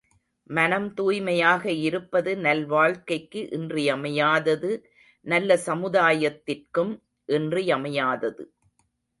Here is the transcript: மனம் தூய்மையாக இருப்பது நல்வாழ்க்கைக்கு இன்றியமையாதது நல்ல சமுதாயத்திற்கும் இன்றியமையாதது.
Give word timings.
மனம் 0.49 0.93
தூய்மையாக 0.93 1.71
இருப்பது 1.71 2.31
நல்வாழ்க்கைக்கு 2.37 3.41
இன்றியமையாதது 3.51 4.71
நல்ல 5.25 5.59
சமுதாயத்திற்கும் 5.65 6.93
இன்றியமையாதது. 7.29 8.43